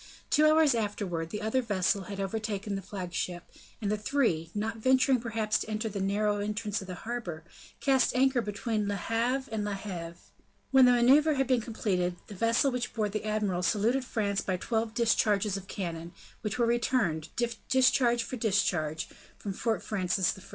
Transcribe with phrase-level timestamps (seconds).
[0.31, 3.43] Two hours afterwards, the other vessels had overtaken the flagship,
[3.79, 7.43] and the three, not venturing perhaps to enter the narrow entrance of the harbor,
[7.81, 10.17] cast anchor between Le Havre and La Heve.
[10.71, 14.57] When the maneuver had been completed, the vessel which bore the admiral saluted France by
[14.57, 17.29] twelve discharges of cannon, which were returned,
[17.67, 19.07] discharge for discharge,
[19.37, 20.41] from Fort Francis I.